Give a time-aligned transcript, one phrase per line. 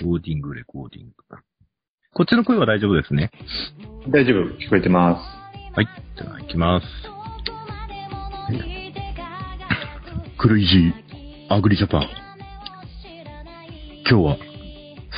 [0.00, 1.14] コーディング、レコーディング。
[2.14, 3.30] こっちの声は大丈夫ですね。
[4.08, 5.86] 大丈夫、聞こえてまはい。
[6.16, 6.86] じゃあ、行きます。
[10.38, 12.08] クレイジー、アグリジャパン。
[14.08, 14.36] 今日は、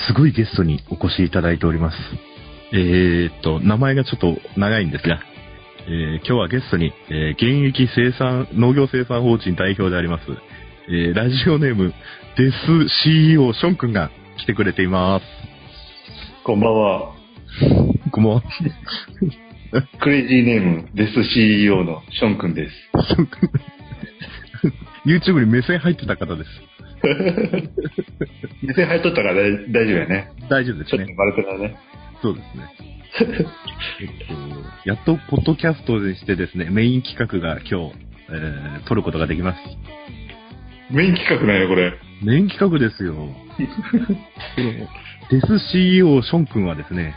[0.07, 1.97] すごいゲストにお越しいただいております。
[2.73, 5.21] えーっと、名前がちょっと長いんですが、
[5.87, 10.25] えー今日はゲストに、えー現役生産、農業生産法人代表であります、
[10.89, 11.93] えーラジオネーム、
[12.37, 14.11] デス CEO ション君が
[14.41, 15.25] 来てくれています。
[15.25, 15.27] す。
[16.45, 17.15] こんばんは。
[18.11, 18.43] こんばんは。
[20.01, 22.75] クレイジーネーム、デス CEO のション君です。
[25.05, 26.51] YouTube に目線入ってた方です。
[28.63, 30.31] 目線入っとったから大大丈夫やね。
[30.49, 30.99] 大丈夫ですね。
[30.99, 31.77] ちょっとバレてたね。
[32.23, 32.65] そうですね。
[34.01, 37.97] えっと、やっとポッドキャストでしてですね、メイン企画が今日、
[38.31, 39.59] えー撮ることができます。
[40.91, 42.10] メイン企画なんや、これ。
[42.23, 43.15] メイン企画ですよ。
[43.15, 43.21] こ
[44.59, 44.73] の
[45.31, 47.15] デス CEO ション君はですね、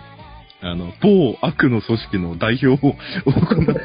[0.61, 3.75] あの、某悪の組織の代表を行っ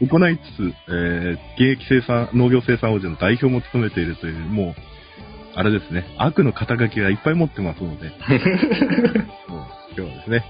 [0.00, 1.38] て、行いつつ、えー
[1.74, 4.82] 現役生産、農業生産法人の代表も務めているという、もう、
[5.54, 8.08] あれですね、悪の肩書きがいっぱい持ってますので、
[9.48, 10.44] もう今日はですね、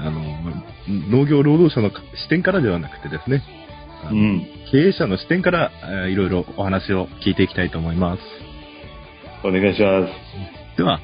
[0.00, 3.42] あの、ま農業労働者の視点からではなくてですね、
[4.10, 4.46] うん。
[4.70, 8.43] 経営者の視点から、えーいろいろお話を聞いていきたいと思います。
[9.44, 10.12] お願いします。
[10.76, 11.00] では、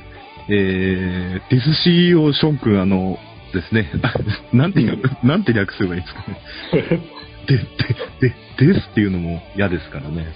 [0.49, 3.19] えー、デス CEO ション君、あの、
[3.53, 3.91] ですね、
[4.53, 6.39] なんて略、なんて略すればいいですかね。
[7.47, 8.35] で、で、
[8.67, 10.27] で、ですっていうのも嫌ですからね。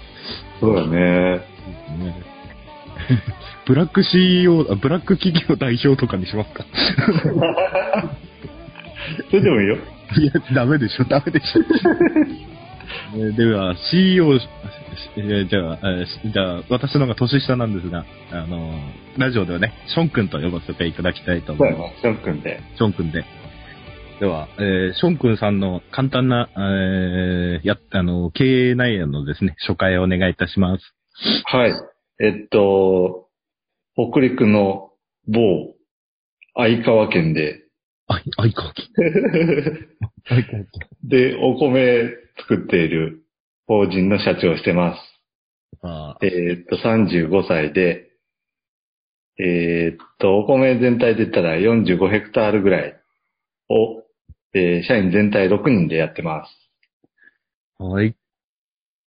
[0.59, 0.97] そうだね。
[0.97, 1.41] ね
[3.65, 6.65] ブラック CEO、あブラック企業代表とかにしますか？
[9.29, 9.77] それでもいいよ。
[10.17, 11.61] いや、ダメでしょ、ダメでしょ。
[13.15, 14.47] えーでは、CEO、し
[15.17, 22.01] えーじゃあ、えーしじゃあ、私の方が年下なんですが、あのーラジオではね、ション君と呼ばせていただきたいと思います。
[22.01, 22.59] ション君で。
[22.77, 23.23] ション君で。
[24.19, 30.83] では、えーション君さんの簡単な、えーや、あの、経営内容のですね、初回をお願いいたします。
[31.45, 31.73] はい。
[32.21, 33.27] えっと、
[33.95, 34.91] 北陸の
[35.27, 35.73] 某、
[36.55, 37.61] 相川県で、
[38.07, 38.89] あ、あいかき。
[40.29, 41.09] あいかき。
[41.09, 42.09] で、お米
[42.39, 43.23] 作っている
[43.67, 45.01] 法人の社長をしてます。
[45.81, 48.09] あえーっと、35歳で、
[49.37, 52.93] えーっと、お米全体で言ったら45ヘクタールぐらい
[53.69, 54.03] を、
[54.53, 56.51] えー社員全体6人でやってます。
[57.83, 58.15] はい。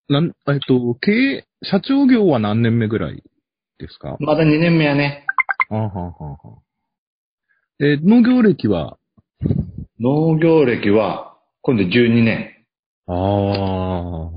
[0.09, 3.23] なん、えっと、経営、社長業は何年目ぐらい
[3.79, 4.17] ですか？
[4.21, 5.25] まだ2年目やね。
[5.71, 6.39] あははは。
[7.81, 8.99] えー農業歴は？
[10.01, 12.55] 農業歴は、今度12年。
[13.09, 14.31] あ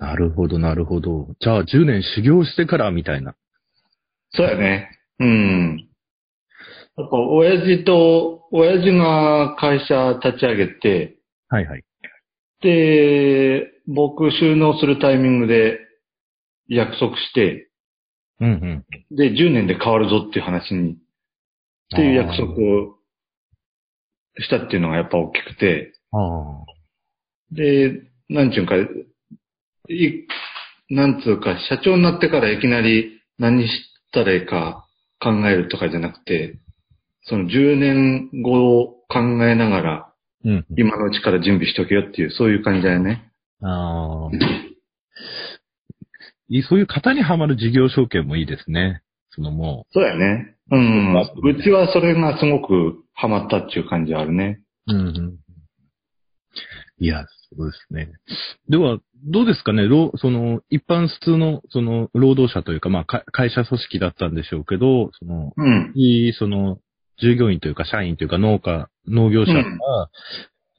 [0.00, 0.04] あ。
[0.04, 1.34] なるほど、なるほど。
[1.40, 3.34] じゃあ、10年修行してからみたいな。
[4.30, 4.90] そうやね。
[5.18, 5.88] うん。
[6.96, 11.16] やっぱ、親父と、親父が会社立ち上げて、
[11.48, 11.84] はいはい。
[12.60, 15.78] で、僕収納するタイミングで
[16.68, 17.70] 約束して、
[18.40, 19.16] うんうん。
[19.16, 20.96] で、10年で変わるぞっていう話に、っ
[21.90, 22.98] ていう約束を
[24.38, 26.77] したっていうのがやっぱ大きくて、ああ。
[27.52, 30.26] で、なんちゅうんか、い、
[30.90, 33.70] なんつうか、社長になってからいきなり何し
[34.12, 34.86] たらいいか
[35.20, 36.58] 考えるとかじゃなくて、
[37.22, 40.12] その10年後を考えながら、
[40.44, 40.66] うんうん。
[40.76, 43.30] 今のうちから準備しとけよっていう、そういう感じだよね。
[43.62, 44.30] ああ。
[46.68, 49.02] そういう型にはまる事業承継もいいですね。
[49.30, 50.56] そのもそうやね。
[50.70, 51.14] うん。
[51.16, 54.60] うちはそれがすごくハマったっていう感じはあるね。
[54.86, 54.94] う。
[54.94, 55.38] うんうん。
[56.98, 57.26] いや、
[57.56, 58.12] そうですね。
[58.68, 65.92] では、どうですかね、労その、一般普通の、その、労働者というか、まあ、か会社組織だったんでしょうけど、その、うん。
[65.94, 66.78] いい、その、
[67.20, 69.78] 従業員というか、社員というか、農家、農業者が、うん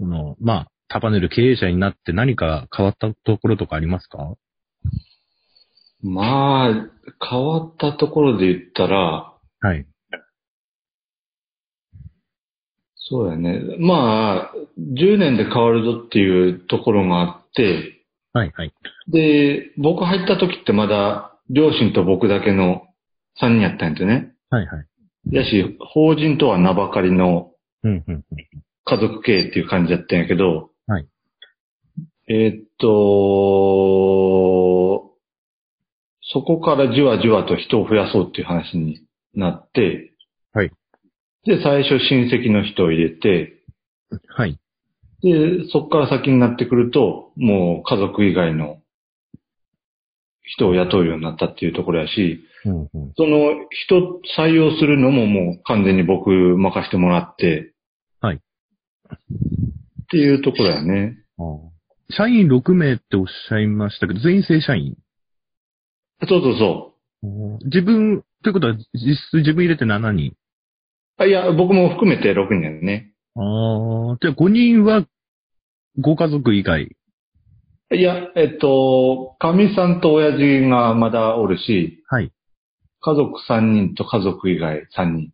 [0.01, 4.33] その、まあ、束ねる経営者になって何か変わったところとかありますか？
[6.01, 6.89] まあ、
[7.29, 9.85] 変わったところで言ったら、はい。
[13.09, 13.59] そうやね。
[13.79, 18.03] まあ、10年で変わるぞっていうところがあって、
[18.33, 18.73] はい、はい。
[19.07, 22.83] で、僕入った時ってまだ両親と僕だけの
[23.41, 24.33] 3人やったんやてね。
[24.51, 24.85] はい、はい。
[25.31, 27.51] やし、法人とは名ばかりの
[27.83, 28.25] うん、うん、
[28.85, 31.07] 家族経営っていう感じだったんやけど、はい。
[32.27, 32.89] えーっと、
[36.21, 39.01] そこからじわじわと人を増やそうっていう話に
[39.33, 40.13] なって、
[40.53, 40.71] はい。
[41.49, 43.63] で、最初親戚の人を入れて、
[44.27, 44.59] はい。
[45.23, 48.77] で、そこから先になってくると、もう家族以外の
[50.43, 52.89] 人を雇うようになったっていうところやし、うんうん。
[53.17, 57.73] その人採用するのももう完全に僕任せてもらって、
[58.21, 58.39] はいっ
[60.11, 61.17] ていうところやね。
[61.39, 61.69] あー
[62.11, 64.95] 社員6名っておっしゃいましたけど、全員正社員？
[66.27, 66.93] そうそうそ
[67.65, 70.33] 自分、ということは実質自分入れて7人？
[71.19, 71.23] う。
[71.23, 73.13] あいや、僕も含めて6人やね。
[73.35, 73.41] あ
[74.13, 75.05] あ、じゃあ5人は
[75.99, 76.95] ご家族以外。
[77.91, 82.31] いや、えっと、神さんと親父がまだおるし、はい。
[83.01, 85.31] 家族3人と家族以外3人。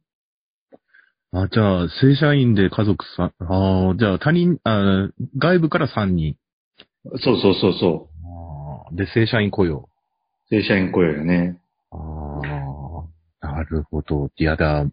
[1.33, 6.37] あ、じゃあ、正社員で家族さん、ああ、じゃあ他人、あー外部から3人。
[7.23, 8.09] そうそうそうそ
[8.89, 9.79] あーで、正社員雇用。
[9.79, 9.85] う。
[10.49, 11.59] 正社員雇用やね。
[11.91, 11.97] あ
[13.41, 14.29] あ、なるほど。
[14.37, 14.85] いやだ、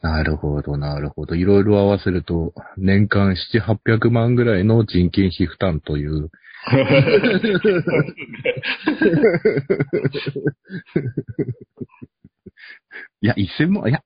[0.00, 1.34] なるほど、なるほど。
[1.34, 6.30] いろいろ合わせると、年間7、800万ぐらいの人件費負担という。
[13.20, 14.02] いや、1000万、いや、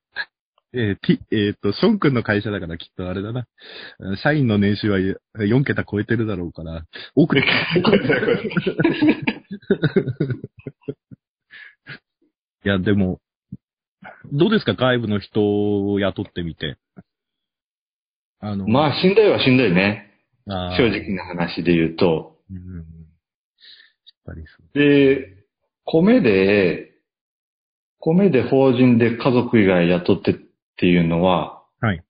[0.74, 3.46] えー、T、えっ、と、ション君の会社だからきっとあれだな。
[4.22, 6.84] 社員の年収は4桁超えてるだろうから、
[7.16, 7.44] 多くて
[12.64, 13.20] いや、でも、
[14.32, 14.74] どうですか？
[14.74, 15.40] 外部の人
[15.90, 16.76] を雇ってみて。
[18.40, 20.12] あの、まあ、しんどいはしんどいね。
[20.46, 22.36] 正直な話で言うと。
[22.50, 22.56] うん。
[22.56, 22.84] やっ
[24.24, 24.78] ぱりそう。
[24.78, 25.44] で、
[25.84, 26.92] 米で、
[27.98, 30.34] 米で法人で家族以外雇ってっ
[30.76, 32.02] ていうのは、はい。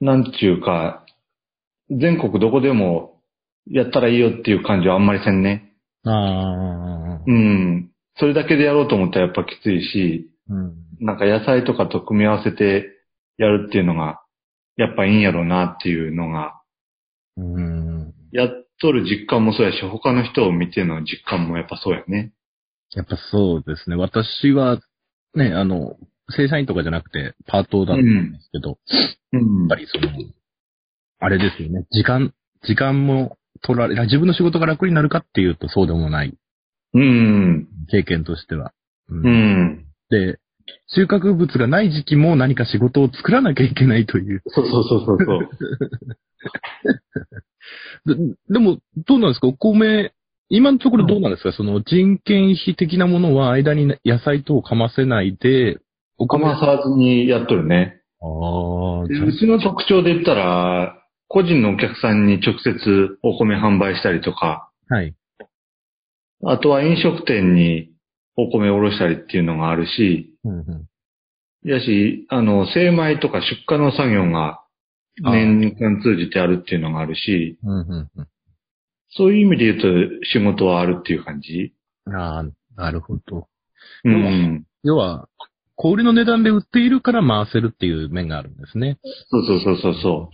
[0.00, 1.06] なんちゅうか、
[1.88, 3.20] 全国どこでも
[3.66, 5.72] やったらいいよっていう感じはあんまりせんね。
[6.04, 7.90] ああ、うん。
[8.16, 10.74] それだけでやろうと思ったらやっぱきついし、うん。
[11.00, 12.88] なんか野菜とかと組み合わせて
[13.38, 14.20] やるっていうのが、
[14.76, 16.60] やっぱいいんやろうなっていうのが、
[17.36, 18.14] うん。
[18.32, 18.48] やっ
[18.80, 22.32] とる実感もそうやし、他の人を見ての実感もやっぱそうやね。
[22.92, 23.96] やっぱそうですね。
[23.96, 24.78] 私は、
[25.34, 25.96] ね、あの、
[26.30, 28.78] 正社員とかじゃなくて、パートだったんですけど、
[29.32, 30.08] うんやっぱりその、
[31.18, 31.86] あれですよね。
[31.90, 32.32] 時間、
[32.62, 36.34] 時間も取られ、自分の仕事が楽になるかっていうとそうでもない
[36.94, 37.68] うん。
[37.90, 38.72] 経験としては。
[39.10, 39.84] ううん。
[40.10, 40.38] で、
[40.94, 44.42] 収穫物がない時期も何か仕事を作らなきゃいけないという。
[44.46, 45.48] そうそうそうそうそう。
[48.06, 48.14] で
[48.50, 49.46] でも、どうなんですか？
[49.48, 50.12] お米、
[50.48, 55.78] 今のところどうなんですか、その人件費的なものは間に野菜等をかませないで、
[56.18, 58.00] おかまさずにやっとるね。
[58.20, 58.26] あ
[59.04, 60.96] あ、でうちの特徴で言ったら、
[61.28, 65.14] 個人のお客さんに直接お米販売したりとか、はい。
[66.44, 67.90] あとは飲食店に
[68.36, 70.86] お米を卸したりっていうのがあるし、うんうん
[71.66, 74.60] やし、あの、精米とか出荷の作業が
[75.22, 78.28] 年間通じてあるっていうのがあるし、うんうんうん
[79.16, 79.80] そういう意味で言う
[80.20, 81.72] と仕事はあるっていう感じ？
[82.12, 82.44] ああ、
[82.74, 83.46] なるほど。
[84.04, 84.64] うん。
[84.82, 85.28] 要は、
[85.76, 88.98] 小売りの値段で売っているから回せるっていう面があるんですね。
[89.30, 90.30] そうそうそうそうそ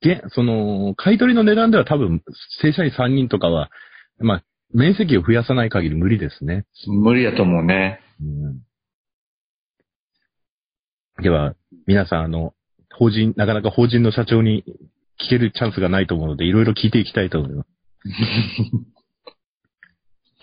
[0.00, 2.22] げ、その、買い取りの値段では多分、
[2.62, 3.70] 正社員3人とかは、
[4.18, 4.44] まあ、
[4.74, 6.66] 面積を増やさない限り無理ですね。
[6.86, 6.92] う。
[6.92, 8.00] 無理やと思うね。
[8.20, 8.66] うん。
[11.22, 11.54] では、
[11.86, 12.54] 皆さん、あの、
[12.94, 14.64] 法人、なかなか法人の社長に
[15.22, 17.68] 聞けるチャンスがないと思うので、いろいろ聞いていきたいと思います。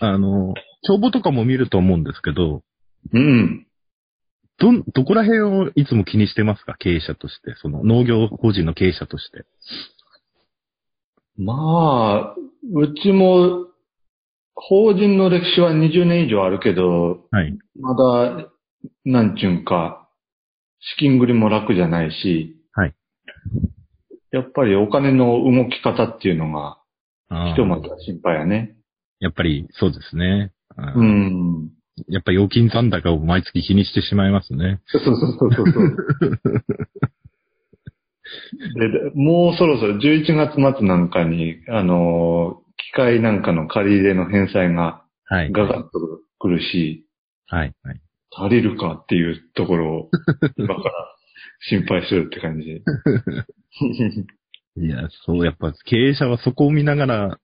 [0.00, 2.62] あの、帳簿とかも見ると思うんですけど、
[3.12, 3.66] うん。
[4.58, 6.74] どん、どこら辺をいつも気にしてますか？
[6.78, 7.54] 経営者として。
[7.56, 9.44] その農業法人の経営者として。
[11.36, 12.36] まあ、
[12.72, 13.66] うちも、
[14.54, 17.56] 法人の歴史は20年以上あるけど、はい。
[17.80, 18.48] まだ、
[19.04, 20.08] なんちゅうんか、
[20.80, 22.94] 資金繰りも楽じゃないし、はい。
[24.30, 26.78] やっぱりお金の動き方っていうのが、
[27.50, 28.76] ひとまずは心配やね。
[29.20, 30.52] やっぱりそうですね。
[30.76, 31.70] うん。
[32.08, 34.80] やっぱ預金残高を毎月気にしてしまいますね。
[34.86, 35.96] そうそうそうそうそう。
[38.78, 45.52] ででもうそろそろ11月末なんかに、あのー機械なんかの借り入れの返済がはい。
[45.52, 45.90] ガガッと
[46.38, 47.06] くるし、
[47.46, 47.74] はい。
[47.82, 48.00] はい。
[48.30, 50.10] 足りるかっていうところを、
[50.56, 50.92] 今から
[51.68, 52.82] 心配してるって感じ。
[54.76, 57.38] いや、そう、やっぱ経営者はそこを見ながら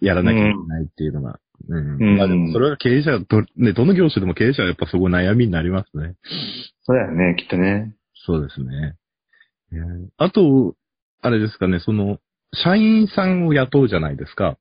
[0.00, 1.38] やらなきゃいけないっていうのが。
[1.68, 2.02] うん。
[2.02, 6.14] うんまあでもそれは経営者ど、ね、どの業種でも経営者はやっぱそこ悩みになりますね。
[6.84, 7.94] そうやね、きっとね。
[8.14, 8.96] そうですね。
[9.72, 10.76] えーあと、
[11.20, 12.18] あれですかね、その、
[12.54, 14.56] 社員さんを雇うじゃないですか。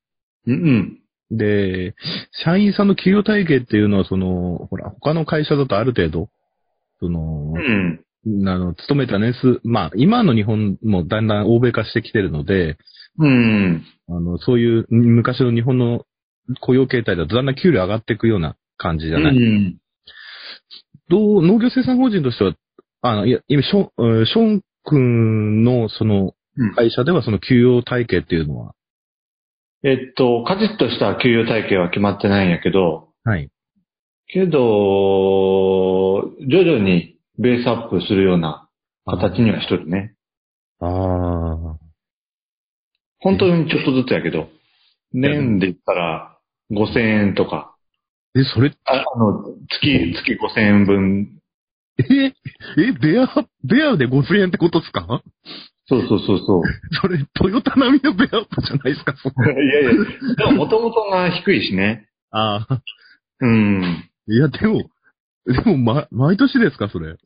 [0.47, 1.37] うんうん。
[1.37, 1.95] で、
[2.43, 6.29] 社員さんの給与体系っていうのは、その、ほら、他の会社だとある程度、
[6.99, 7.99] そのう、ん。
[8.47, 12.77] あの、勤めた年数、まあ、今の日本もだんだん欧米化してきてるので、
[13.17, 13.83] うん。
[14.09, 16.05] あの、そういう昔の日本の
[16.59, 19.77] 雇用形態だとだんだん給料上がっていくような感じじゃない、うん。
[21.09, 22.53] どう、農業生産法人としては、
[23.01, 26.31] あの、いや、今、ショーション君のそのうん
[26.75, 28.73] 会社ではその給与体系っていうのは、
[29.83, 33.49] えっと、カチッとした給与体系は決まってないんやけど、はい。
[34.27, 34.51] けど、
[36.47, 38.69] 徐々にベースアップするような
[39.05, 40.13] 形にはしとるね。
[40.79, 41.77] ああ。
[43.19, 44.47] 本当にちょっとずつやけど、
[45.13, 46.37] 年で言ったら
[46.71, 47.75] 5000円とか、
[48.33, 51.41] え、それ、ああの、月、月5000円分。
[51.99, 52.33] え、え、
[52.93, 53.27] ベア、
[53.63, 55.21] ベアで5000円ってことですか？
[55.91, 56.63] そうそうそうそう。
[57.01, 59.91] それ、トヨタ並みのベアップじゃないですか、そこ いやいや、
[60.37, 62.07] でも元々が低いしね。
[62.31, 62.81] ああ。
[63.41, 64.09] うん。
[64.27, 64.89] いや、でも、
[65.45, 67.17] でも、ま、毎年ですか、それ。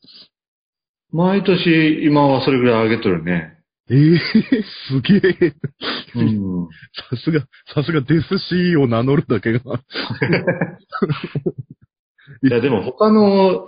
[1.11, 3.51] 毎年今はそれぐらい上げとるね。
[3.91, 4.17] ええ
[4.89, 5.53] すげえ。
[6.15, 6.67] うん。
[7.11, 7.41] さすが、
[7.75, 9.59] さすがデス C を名乗るだけが。
[12.41, 13.67] いや、でも他の、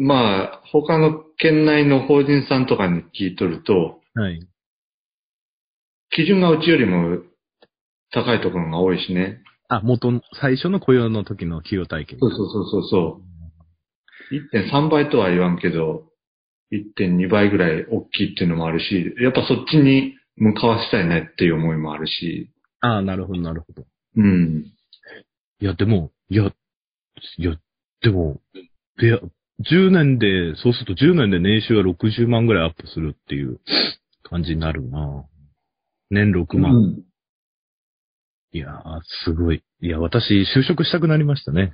[0.00, 4.46] まあ、他の県内の法人さんとかに聞いとると、はい。
[6.10, 7.18] 基準がうちよりも
[8.12, 9.42] 高いところが多いしね。
[9.68, 12.16] あ、元の、最初の雇用の時の給与体系。
[12.18, 13.28] そうそうそうそうそう。
[14.56, 16.04] 1.3倍とは言わんけど、
[16.72, 22.50] 1.2倍ぐらい大きいっていうのもあるし、やっぱそっちに向かわしたいねっていう思いもあるし。
[22.80, 23.86] ああ、なるほど、なるほど。
[24.16, 24.64] うん。
[25.60, 26.44] いや、でも、いや、
[27.38, 27.56] いや、
[28.02, 28.40] でも、
[29.00, 29.20] ベア、
[29.70, 33.58] 10年で、そうすると10年で年収が60万ぐらいアップするっていう
[34.22, 35.24] 感じになるな
[36.10, 36.74] 年6万。
[36.76, 37.02] うん
[38.50, 39.62] いやー、すごい。
[39.82, 41.70] いや、私、就職したくなりましたね。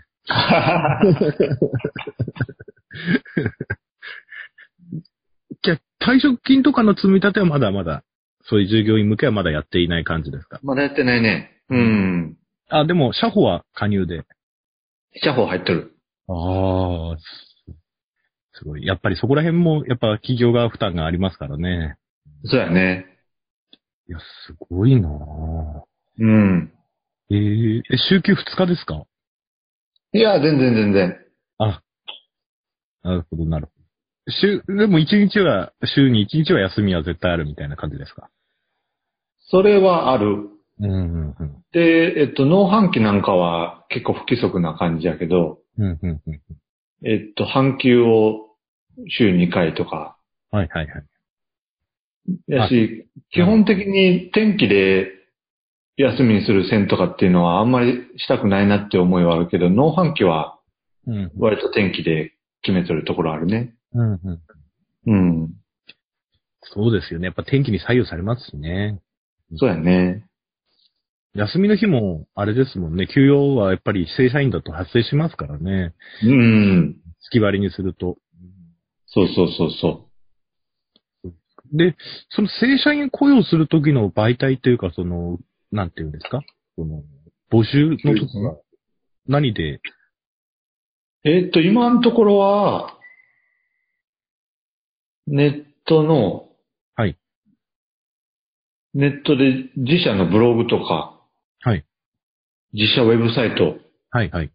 [5.62, 8.02] じゃあ退職金とかの積み立てはまだまだ、
[8.46, 10.58] そういう従業員向けはまだやっていない感じですか？
[10.64, 11.62] まだやってないね。
[11.70, 12.36] うん。
[12.68, 14.24] あ、でも、社保は加入で。
[15.22, 15.92] 社保入ってる。
[16.28, 16.32] あ
[17.12, 17.16] あ、
[18.54, 18.86] すすごい。
[18.86, 21.96] やっぱりそこら辺も、やっぱ企業側負担がありますからね。
[22.44, 23.06] そうやね。
[24.08, 25.82] いや、すごいなぁ
[26.18, 26.72] うん。
[27.30, 29.04] えー、え、週休2日ですか？
[30.12, 31.16] いや、全然全然。
[31.58, 31.82] あ、
[33.02, 34.32] なるほど、なるほど。
[34.32, 38.30] 週、でも1日は、週に1日は休みは絶対あるみたいな感じですか？
[39.48, 40.48] それはある。
[40.80, 41.64] うん、うん、うん。
[41.72, 46.40] で、えっと、農繁期なんかは結構不規則な感じやけど、うん、うん、うん。
[47.06, 48.43] えっと、半休を
[49.08, 50.16] 週2回とか、
[50.50, 51.04] はい、はい、はい。
[52.48, 55.08] やし、基本的に天気で
[55.96, 60.58] 休みにする線とかっていうのはあんまりしたくないなって思いはあるけど、農繁期は
[61.06, 62.32] うん、割と天気で
[62.62, 63.74] 決めてるところあるね。
[63.92, 64.40] うん、うん。
[65.06, 65.50] うん。
[66.62, 67.26] そうですよね。
[67.26, 69.00] やっぱ天気に左右されますしね。
[69.56, 70.24] そうやね。
[71.34, 73.06] 休みの日も、あれですもんね。
[73.06, 75.92] 休養はやっぱり正社員だと発生しますからね。
[76.22, 76.96] うん。
[77.20, 78.16] 月割りにすると。
[79.14, 80.08] そうそうそうそ
[81.72, 81.96] で、
[82.30, 85.38] その正社員雇用するときの媒体というか、その、
[85.72, 86.42] なんていうんですか？
[86.76, 87.02] その、
[87.50, 88.56] 募集の時は、
[89.26, 89.80] 何で、う。
[91.24, 92.98] えっと、今のところは、
[95.26, 96.48] ネットの、
[96.96, 97.16] はい。
[98.92, 101.20] ネットで自社のブログとか、
[101.60, 101.84] はい。
[102.72, 103.78] 自社ウェブサイト
[104.10, 104.52] はいはい。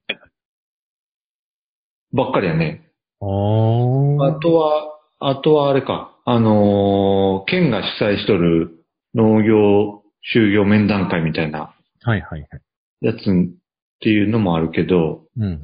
[2.13, 2.88] ばっかりやね。
[3.21, 8.85] あとは、あとはあれか、あのー県が主催しとる
[9.15, 10.03] 農業
[10.35, 12.47] 就業面談会みたいなはいはいはい。
[13.01, 13.19] やつっ
[13.99, 15.59] ていうのもあるけど、うんうん。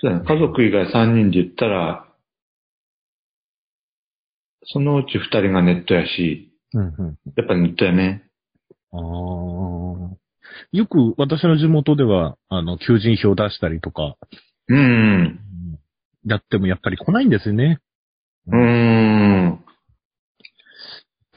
[0.00, 2.06] そうやね家族以外3人で言ったら、
[4.64, 7.18] そのうち2人がネットやし、うんうん。
[7.36, 8.30] やっぱネットやね。
[8.92, 10.19] あー。
[10.72, 14.16] よく私の地元では、あの、求人票出したりとか、
[14.68, 15.40] うん。
[16.26, 17.80] やってもやっぱり来ないんですよね。
[18.46, 19.44] うーん。
[19.46, 19.58] やっ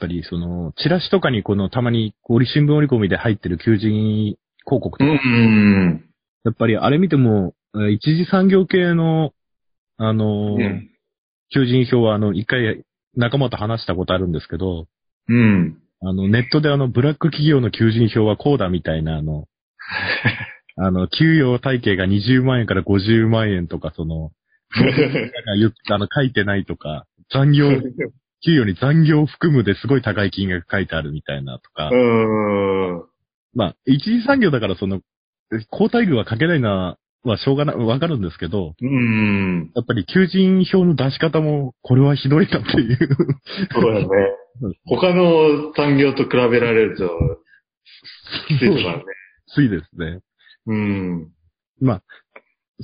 [0.00, 6.04] ぱりその、チラシとかにこの、たまに、折り新聞折り込みで入ってる求人広告とうか、ん。
[6.44, 9.32] やっぱりあれ見ても、えー一次産業系の、
[9.96, 10.90] あのーうん。
[11.50, 12.84] 求人票はあの、一回
[13.16, 14.86] 仲間と話したことあるんですけど、
[15.28, 15.78] うん。
[16.00, 19.46] あの、ネットであの、ブラック企業の求人票はこうだみたいな、あの、
[20.76, 24.32] あの、給与体系が20万円から50万円とか、 その、
[25.56, 27.70] 言っあの、書いてないとか、残業、
[28.44, 33.04] 給与に残業を含むですごい高い金額書いてあるみたいなとか、うん。
[33.54, 35.00] まあ、一次産業だからその、
[35.72, 39.70] 交代量はかけないのは、まあ、しょうがない、わかるんですけど、うん。
[39.74, 42.98] やっぱり求人票の出し方も、これはひどいなっていう。
[43.72, 44.06] そうだね。
[44.86, 47.10] 他の産業と比べられると、
[48.48, 49.04] きついですね。
[49.54, 50.20] ついですね。
[50.66, 51.28] うん。
[51.80, 52.02] まあ、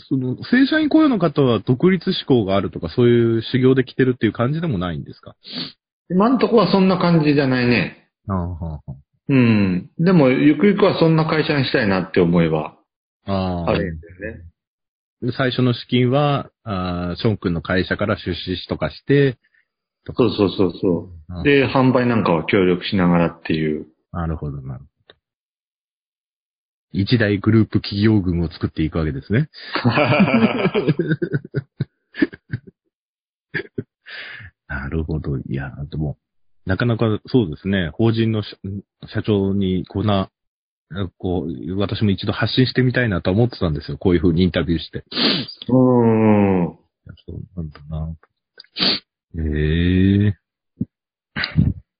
[0.08, 5.36] その、正社員雇用の方は独立志向があるとか、そういう修行で来てるっていう感じでもないんですか？
[6.10, 8.08] 今んとこはそんな感じじゃないね。
[8.28, 8.80] ああ、は
[9.28, 9.90] うん。
[9.98, 12.76] でも、ゆくゆくはそんな会社にしたいなって思えば、
[13.26, 13.32] あ。
[13.32, 14.34] ああるんだよ
[15.22, 15.32] ね。
[15.36, 19.38] 最初の資金は、あーショーン君の会社から出資とかして、
[20.06, 21.36] そうそうそうそう。
[21.36, 23.86] うんで、販売なんかは協力しながらっていう。
[24.12, 24.90] なるほど、なるほど。
[26.92, 29.48] 一大グループ企業群を作っていくわけですね。
[34.66, 35.38] なるほど。
[35.38, 36.16] いや、でも、
[36.66, 38.56] なかなかそうですね、法人の社
[39.08, 40.30] 社長にこんな、
[41.18, 43.98] こう、私も一度発信してみたいなとは思ってたんですよ。
[43.98, 45.04] こういうふうにインタビューして。
[45.68, 46.76] うん。
[47.26, 48.16] そうなんだな。
[49.38, 49.40] え
[50.26, 50.34] え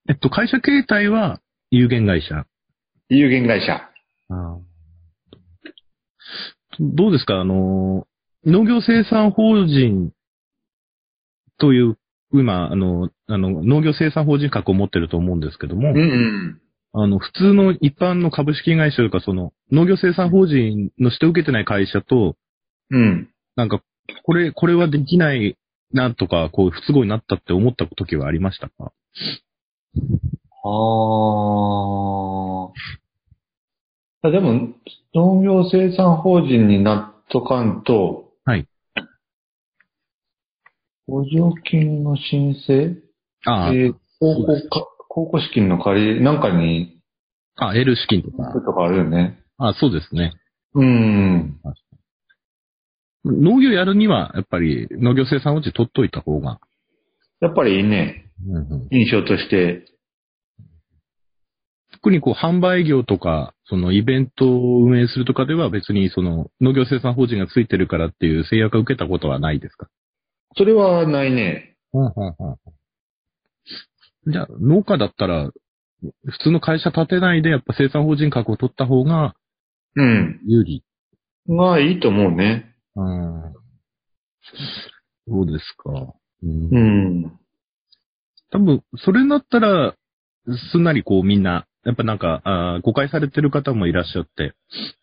[0.08, 2.44] えっと、会社形態は有限会社。
[3.08, 3.88] 有限会社。
[6.80, 7.40] どうですか？
[7.40, 8.06] あの、
[8.44, 10.12] 農業生産法人
[11.58, 11.99] という、
[12.32, 16.60] 今、あの、あの、農業生産法人格を持ってると思うんですけども、うんうん。
[16.92, 22.37] あの、普通の一般の株式会社というか、その、農業生産法人の指定を受けてない会社と、
[22.90, 23.28] うん。
[23.56, 23.82] なんか、
[24.25, 25.56] これ、これはできない
[25.92, 28.92] なとか、こう、不都合になったって思った時はありましたか？
[30.62, 30.68] あ
[34.23, 34.30] あ。
[34.30, 34.75] でも、
[35.14, 38.66] 農業生産法人になっとかんと、はい。
[41.06, 42.97] 補助金の申請？
[43.47, 47.00] ああ、えー、高校か、高校資金の借り、なんかに、
[47.56, 48.52] あ、L 資金とか。
[48.52, 49.42] とかあるよね。
[49.59, 50.32] あ、そうですね。
[50.75, 51.61] うん。
[53.24, 56.60] 農業やるには、やっぱり農業生産法人取っといた方が。
[57.40, 58.26] やっぱりいいね。
[58.48, 59.84] うんうん印象として。
[61.92, 69.88] 特にこう販売業とか、そのイベントを運営するとかでは別にその農業生産法人がついてるからっていう制約を受けたことはないですか？
[70.56, 71.76] それはないね。
[74.26, 75.50] じゃあ農家だったら、
[76.24, 79.35] 普通の会社立てないでやっぱ生産法人格を取った方が
[79.96, 80.40] うん。
[80.46, 80.83] 有利。
[81.46, 82.69] まあいいと思うね。
[83.00, 83.54] うん。
[85.28, 85.90] そうですか。
[86.42, 86.78] うんう
[87.26, 87.40] ん。
[88.50, 89.94] 多分、それになったら、
[90.72, 94.54] すんなりこうみんな、やっぱなんか、あー誤解されてる方もいらっしゃって、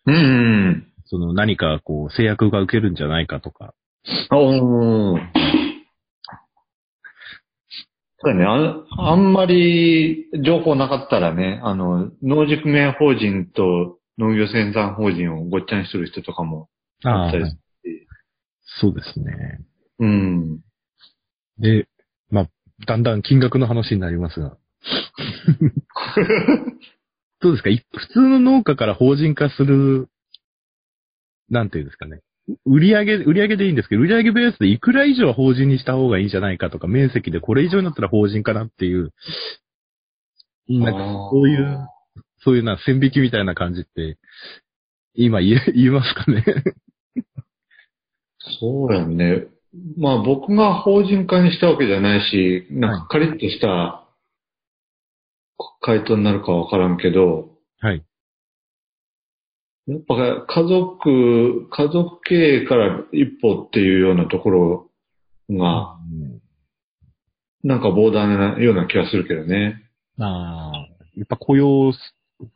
[0.05, 0.17] うんう
[0.71, 0.88] ん。
[1.05, 3.73] その何かこう制約が受けるんじゃないかとか。
[4.31, 5.19] おー。
[8.19, 9.12] そうだねあ。
[9.12, 16.67] あんまり情報なかったらね、あの、農事組合法人と農業生産法人をごっちゃにする人とかも
[17.03, 17.66] あったりして。
[18.80, 19.60] そうですね。
[20.00, 20.60] うん。
[21.60, 21.88] で、
[22.30, 22.50] まあ、
[22.86, 24.58] だんだん金額の話になりますが。
[27.42, 27.70] どうですか？
[27.70, 30.10] い普通の農家から法人化する、
[31.50, 32.22] なんていうんですかね。
[32.66, 39.13] 売り上げ、売り上げでいいんですけど、売り上げベースでいくら以上は法人にした方がいいんじゃないかとか、面積でこれ以上になったら法人かなっていう、
[40.70, 41.00] なんか、
[41.32, 41.88] そういう、
[42.40, 44.18] そういうな、線引きみたいな感じって、
[45.13, 46.44] 今言え、言いますかね？
[48.60, 49.47] そうやんね。
[49.97, 54.07] まあ僕が法人化にしたわけじゃないし、なんかカリッとした
[55.81, 58.03] 回答になるかわからんけど、はい。
[59.88, 64.89] やっぱ家族、家族経営から一歩っていうようなところ
[65.49, 65.97] が、
[67.63, 69.81] なんか膨大なような気がするけどね。
[70.19, 71.93] ああ、やっぱ雇用を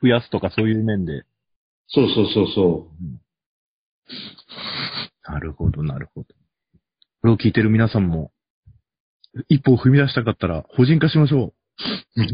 [0.02, 1.24] 増やすとかそういう面で。
[1.88, 2.88] そうそうそうそ
[5.24, 6.28] なるほど、なるほど。
[7.22, 8.32] これを聞いてる皆さんも、
[9.48, 11.54] 一歩を踏み出したかったら、法人化しましょ
[12.18, 12.22] う。
[12.22, 12.26] う。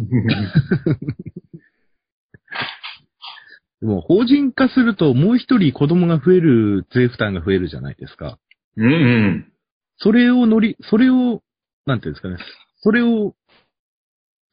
[3.81, 8.39] でも、法人化すると、もう一人子供が増える税負担が増えるじゃないですか。
[8.75, 9.51] うんうん。
[9.97, 11.43] それを乗り、それを、
[11.85, 12.37] なんていうんですかね。
[12.81, 13.35] それを、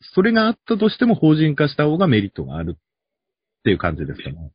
[0.01, 2.79] それがあったとしても法人化した方がメリットがあるっ
[3.65, 4.53] ていう感じですかね。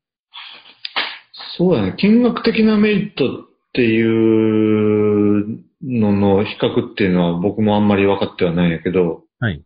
[1.57, 1.95] そうだね。
[1.97, 9.63] 金額的なメリットっていうのの比較っていうのは僕もあんまり分かってはないんやけど、はい。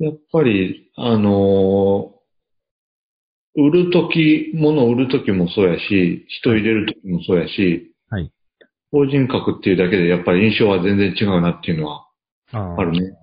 [0.00, 2.14] やっぱり、あの
[3.56, 8.32] 売るとき、物を売るときもそうやし、人入れるときもそうやし、はい。
[8.90, 12.06] 法人格っていうだけでやっぱり印象は全然違うなっていうのは
[12.52, 13.16] ああるね。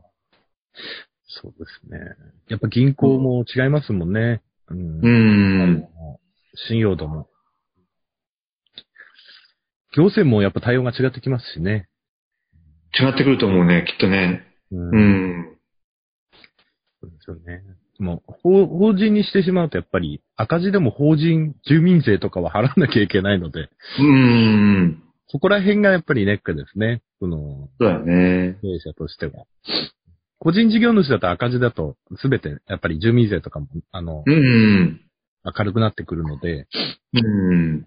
[1.27, 1.99] そうですね。
[2.47, 4.41] やっぱ銀行も違いますもんね。
[4.69, 4.99] うん。
[5.01, 5.87] うん。
[6.67, 7.27] 信用度も。
[9.95, 11.87] 行政もやっぱ対応が違ってきますしね。
[12.99, 14.45] 違ってくると思うね、きっとね。
[14.71, 15.57] うんうん。
[17.01, 17.63] そうですよね。
[17.99, 25.03] もう、法法人にしてしまうとやっぱり赤字でも法人、住民税とかは払わなきゃいけないので、うーん。
[25.27, 27.01] そこら辺がやっぱりネックですね。
[27.19, 28.57] その、そうだね。
[28.61, 29.45] 経営者としては。
[30.39, 35.01] 個人事業主だと赤字だと、すべて、やっぱり住民税とかも、あの、うん。
[35.43, 36.67] 明るくなってくるので、
[37.13, 37.85] うん。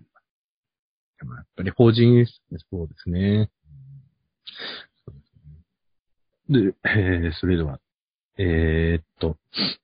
[1.21, 2.27] やっぱり法人、
[2.71, 3.51] そうですね。
[6.49, 7.81] で、えー、それでは、
[8.39, 9.37] えー、っと、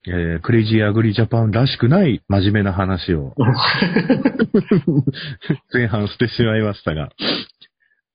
[0.07, 3.35] えー、クレイジーアグリジャパンらしくない真面目な話を
[5.73, 7.11] 前半してしまいましたが、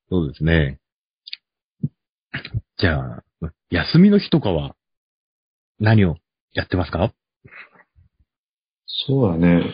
[0.10, 0.80] そうですね。
[2.78, 3.24] じゃあ、
[3.70, 4.76] 休みの日とかは
[5.80, 6.16] 何を
[6.54, 7.14] やってますか？
[8.88, 9.74] そうだね。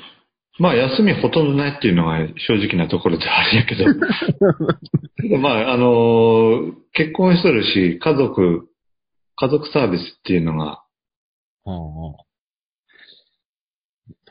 [0.57, 3.83] まあ、休みほとんどないっていうのが正直なところではあるんやけど。
[5.21, 8.69] けどまあ、あのー結婚しとるし、家族、
[9.35, 10.81] 家族サービスっていうのが
[11.65, 12.15] ほ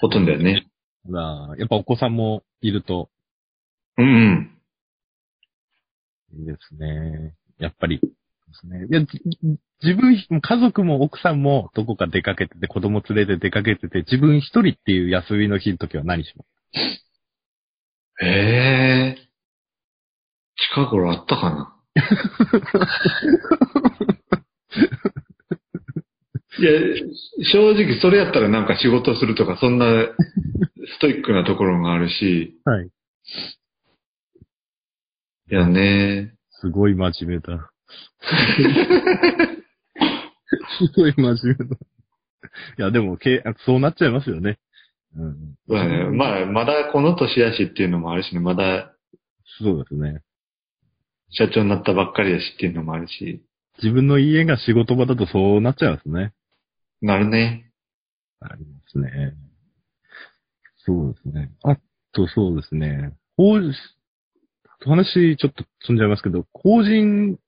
[0.09, 0.67] とんどだよね。
[1.07, 3.11] まあ、やっぱお子さんもいると
[3.97, 4.51] うんうん。
[6.39, 7.35] いいですね。
[7.59, 8.01] やっぱり、
[8.55, 8.87] ですね。
[8.91, 9.21] いや、じ
[9.83, 16.45] 自分、家族も奥さんもどこか出かけてて、子供連れて出かけてて、自分一人っていう休みの日の時は何しま
[16.81, 17.05] す？
[18.23, 19.29] ええ
[20.73, 21.71] 近頃あったかな？
[26.59, 26.71] いや、
[27.53, 29.87] 正直それやったらなんか仕事するとか、そんな
[30.97, 32.87] ストイックなところがあるし、はい。
[35.51, 36.35] いやね。
[36.51, 37.71] すごい真面目だ。
[40.79, 41.77] すごい真面目だ。
[42.79, 44.59] いや、でも、けそうなっちゃいますよね。
[45.17, 45.57] うん。
[45.69, 46.05] そうだね。
[46.05, 48.95] まあ、まだこの年やしっていうのもあるしね、まだ
[49.59, 50.23] そうですね。
[51.31, 53.45] 社長になったばっかりやしっていうのもあるし、
[53.83, 56.33] 自分の家が仕事場だとそうなっちゃいますね。
[57.01, 57.71] なるね。
[58.41, 59.35] ありますね。
[60.87, 61.51] そうですね。
[61.63, 61.77] あ
[62.13, 63.13] と、そうですね。
[63.37, 63.61] 法
[64.87, 67.39] 話ちょっと積んじゃいますけど、法人、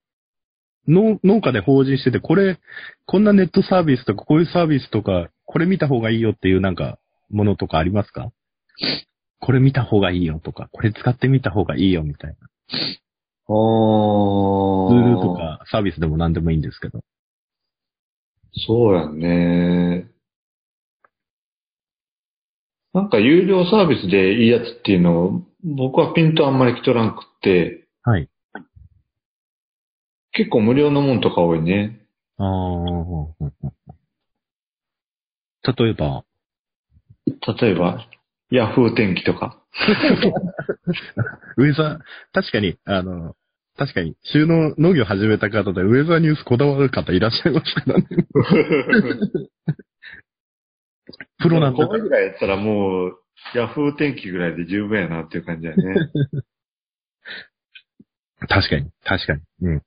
[0.88, 2.59] 農農家で法人してて、これ、
[3.07, 6.99] こんなネットサービスとか、こういうサービスとか、これ見た方がいいよっていうなんか、
[7.31, 8.31] ものとかありますか？
[9.40, 12.37] これ見た方がいいよとか、これ使ってみた方がいいよみたいな。
[13.49, 15.35] おツールと。
[15.35, 17.01] かサービスでも何でもいいんですけど。
[18.66, 20.09] そうやね。
[22.92, 28.29] なんか有料サービスでいいやつっていうのを、僕はピンとあんまり来とらんくって、はい。
[30.37, 31.99] 結構無料のもんとか多いね。
[32.37, 32.46] ああ、
[35.72, 36.25] 例えば、
[37.61, 38.07] 例えば、
[38.51, 39.59] ヤフー天気とか。
[41.57, 41.99] ウェザー、
[42.35, 43.35] 確かに、あの、
[43.79, 48.07] 確かに、収納、農業始めた方で、ウェザーニュースこだわる方いらっしゃいますからね。
[51.38, 51.87] プロなんだ。
[51.87, 53.18] これぐらいやったらもう、
[53.55, 56.11] ヤフー天気ぐらいで十分やなっていう感じだよね。
[58.49, 59.40] 確かに、確かに。
[59.62, 59.83] うん。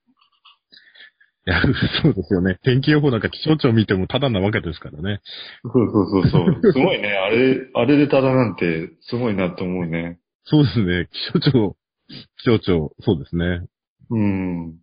[1.46, 1.62] いや、
[2.02, 2.58] そうですよね。
[2.62, 5.20] 天気予報なんか気象庁見てもただなわけですからね。
[5.62, 6.60] そうそうそうそう。
[6.72, 7.08] すごいね。
[7.08, 10.18] あれ、あれでただなんて、すごいなと思うね。
[10.44, 11.08] そうですね。
[11.10, 11.76] 気象庁、
[12.38, 13.66] 気象庁、そうですね。
[14.10, 14.74] うん。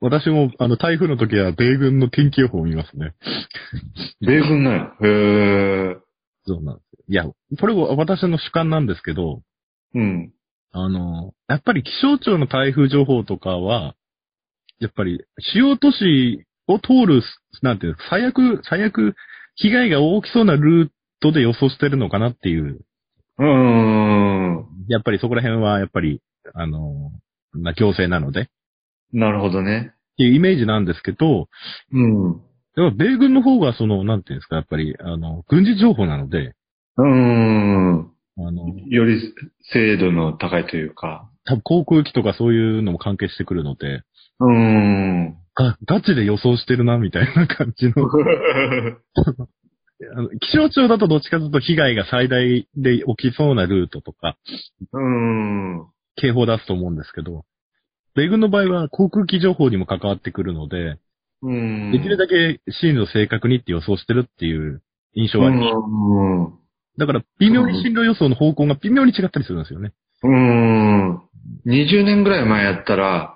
[0.00, 3.14] 私も、あの、台風の時は米軍の天気予報を見ますね。
[4.20, 4.92] 米軍なんや。
[5.02, 5.08] へ
[5.92, 5.96] え。
[6.46, 7.04] そうなんですよ。
[7.08, 7.24] いや、
[7.60, 9.42] これは私の主観なんですけど、
[9.94, 10.32] うん。
[10.72, 13.94] あの、やっぱり気象庁の台風情報とかは、
[14.80, 17.22] やっぱり主要都市を通る、
[17.62, 19.14] なんていうの、最悪、最悪、
[19.54, 20.88] 被害が大きそうなルー
[21.20, 22.80] トで予想してるのかなっていう、
[23.38, 24.66] うーん。
[24.88, 26.20] やっぱりそこら辺は、やっぱり、
[26.54, 27.12] あの、
[27.54, 28.46] な行政なので、っ
[29.12, 29.92] なるほどね。
[30.16, 31.48] ていうイメージなんですけど、
[31.92, 32.30] うん。
[32.32, 32.40] う
[32.76, 38.10] やっぱ米軍の方がその、なんていうんですか、やっぱり、あの、軍事情報なので、ーん。
[38.38, 39.20] あの、より
[39.72, 41.30] 精度の高いというか。
[41.44, 44.02] 多分航空機とかそういうのも関係してくるので、
[44.40, 45.36] うーん。
[45.54, 47.94] が、ガチで予想してるな、みたいな感じの。
[50.14, 54.36] あの気象庁だとどっちかというと被害が最大で起きそうなルートとか、
[54.92, 55.86] うーん。
[56.16, 57.44] 警報を出すと思うんですけど、
[58.14, 60.98] 米軍の場合は航空機情報にも関わってくるので、
[61.42, 61.92] うん。
[61.92, 64.82] できるだけ進路正確にって予想してるっていう
[65.14, 65.74] 印象はあります。
[65.74, 66.58] うん。
[66.98, 69.92] だから、微妙に進路予想の方向が微妙に違ったりするんですよね。
[70.22, 71.22] うーん。
[71.66, 73.35] 20年ぐらい前やったら、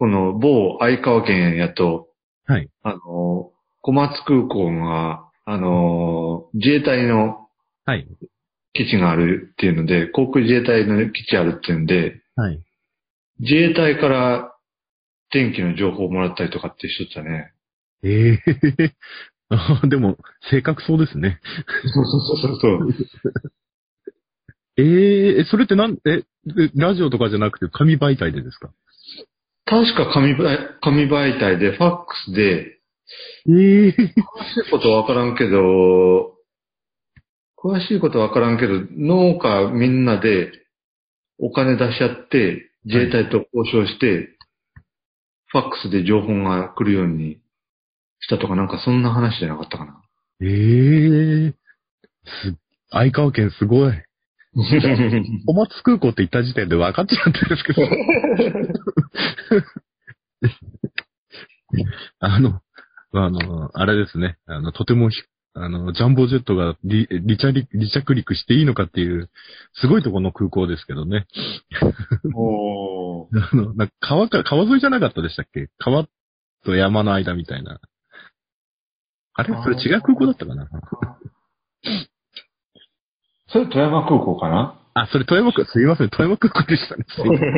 [0.00, 2.08] この某相川県やと、
[2.46, 2.70] はい。
[2.82, 7.46] あの、小松空港が、あの、自衛隊の
[7.84, 8.08] はい。
[8.72, 12.62] 基地があるっていうので、航空自衛隊の基地あるっていうんで、はい。
[13.40, 14.54] 自衛隊から
[15.30, 17.52] 天気の情報をもらったりとかってしとったね。
[18.02, 18.38] え
[18.78, 18.94] え
[19.52, 20.16] あでも、
[20.50, 21.40] 正確そうですね。
[21.92, 22.88] そうそうそうそう。
[24.82, 26.24] ええそれってなん、え、え
[26.74, 28.70] ラジオとかじゃなくて紙媒体でですか？
[29.70, 32.80] 確か紙媒紙媒体で、ファックスで、
[33.48, 36.34] ええ詳しいことわからんけど、
[37.56, 40.50] 詳しいことわからんけど、農家みんなで
[41.38, 44.36] お金出し合って、自衛隊と交渉して、
[45.46, 47.40] ファックスで情報が来るように
[48.18, 50.02] したとか、なんかそんな話じゃなかったかな。
[50.42, 50.46] え
[51.46, 51.54] え
[52.42, 52.56] す、
[52.90, 53.92] 相川県すごい。
[55.46, 57.82] 小松空港って言った時点で分かっちゃったんですけど。
[62.18, 62.60] あの、
[63.12, 64.38] あの、あれですね。
[64.46, 65.22] あの、とてもひ、
[65.54, 69.30] あの、ジャンボジェットが離離着陸離着陸していいのかっていう、
[69.74, 71.26] すごいところの空港ですけどね。
[72.34, 75.68] おー あの、なんか川か、川沿いじゃなかったでしたっけ？
[75.78, 76.06] 川
[76.64, 77.80] と山の間みたいな。
[79.34, 79.54] あれ？
[79.62, 80.68] それ違う空港だったかな？
[83.52, 84.76] それ富山空港かな？
[84.94, 87.04] あ、それ富山空、すいません、富山空港でしたね。
[87.08, 87.50] すいません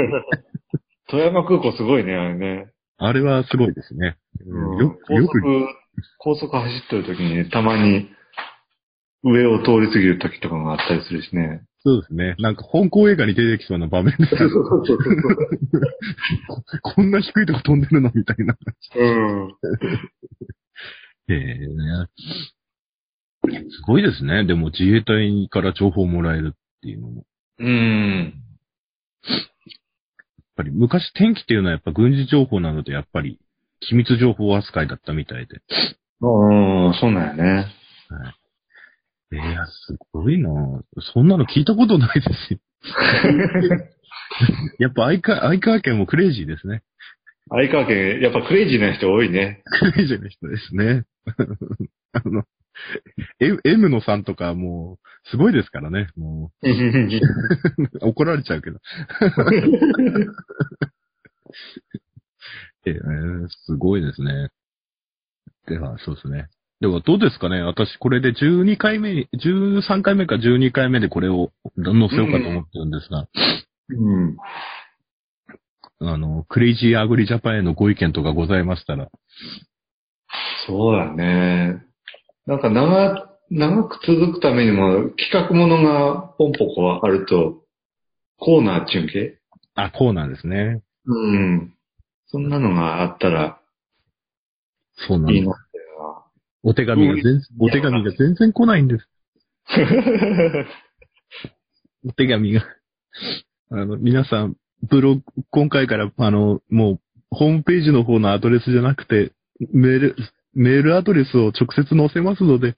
[1.09, 2.71] 富山空港すごいね、あれね。
[2.99, 4.17] あれはすごいですね。
[4.47, 5.67] よ高よく、速、
[6.19, 8.09] 高速走ってる時にね、たまに
[9.25, 11.63] 上を通り過ぎる時とかがあったりするしね。
[11.85, 12.37] そうですね。
[12.39, 14.99] なんか香港映画に出てきそうな場面ですそうそうそう。
[16.83, 18.13] こんな低いとこ飛んでるの？
[18.15, 18.57] みたいな。
[18.97, 19.49] うん。
[21.29, 21.59] へえ。
[23.51, 24.45] すごいですね。
[24.45, 27.25] でも自衛隊から情報をもらえるっていうのも。
[27.59, 28.35] うん。
[29.29, 29.45] やっ
[30.57, 33.39] ぱり昔天気っていうのはやっぱ軍事情報なので、やっぱり
[33.81, 35.61] 機密情報扱いだったみたいで。
[36.21, 37.67] うん、そうなんやね。
[39.33, 40.51] いや、すごいな
[41.15, 42.59] そんなの聞いたことないですよ。
[44.79, 46.83] やっぱ相川、相川県もクレイジーですね。
[47.49, 49.63] 相川県、やっぱクレイジーな人多いね。
[49.81, 51.05] クレイジーな人ですね。
[52.13, 52.45] あの、
[53.41, 56.09] M, M のさんとかもう、すごいですからね。
[56.17, 56.69] もう、
[58.09, 58.81] 怒られちゃうけど。
[62.85, 64.49] えーすごいですね。
[65.67, 66.49] では、そうですね。
[66.81, 73.29] では、どうですかね私、これで12回目、13回目か12回目でこれを載せようかと思ってるんですが、
[73.91, 74.37] うん。
[76.01, 79.09] あの、クレイジーアグリジャパンへのご意見とかございましたら、
[80.67, 81.85] そうだね。
[82.47, 87.63] なんか長、長く続くためにも企画ものがポンポコあると、
[88.39, 89.39] コーナー中継？
[89.75, 90.83] あ、コーナーですね。
[91.07, 91.75] うん。
[92.27, 93.61] そんなのがあったら
[95.09, 95.45] そうなんです。
[95.45, 95.49] いい。
[96.65, 99.09] お手紙が全然、お手紙が全然来ないんです。
[102.07, 102.63] お手紙が。
[103.71, 107.01] あの、皆さん、ブログ、今回から、あの、もう、
[107.31, 109.33] ホームページの方のアドレスじゃなくて、
[109.73, 110.17] メール、
[110.55, 112.77] メールアドレスを直接載せますので、